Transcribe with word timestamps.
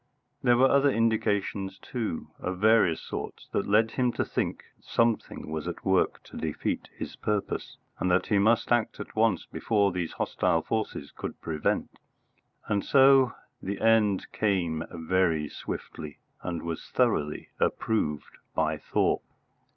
There 0.41 0.57
were 0.57 0.67
other 0.67 0.89
indications 0.89 1.77
too, 1.77 2.31
of 2.39 2.57
various 2.57 3.01
sorts, 3.03 3.47
that 3.51 3.67
led 3.67 3.91
him 3.91 4.11
to 4.13 4.25
think 4.25 4.63
something 4.81 5.51
was 5.51 5.67
at 5.67 5.85
work 5.85 6.23
to 6.23 6.37
defeat 6.37 6.89
his 6.97 7.15
purpose, 7.15 7.77
and 7.99 8.09
that 8.09 8.25
he 8.25 8.39
must 8.39 8.71
act 8.71 8.99
at 8.99 9.15
once 9.15 9.45
before 9.45 9.91
these 9.91 10.13
hostile 10.13 10.63
forces 10.63 11.11
could 11.15 11.39
prevent. 11.39 11.99
And 12.67 12.83
so 12.83 13.35
the 13.61 13.79
end 13.79 14.25
came 14.31 14.83
very 14.91 15.47
swiftly, 15.47 16.17
and 16.41 16.63
was 16.63 16.89
thoroughly 16.89 17.49
approved 17.59 18.39
by 18.55 18.77
Thorpe. 18.79 19.21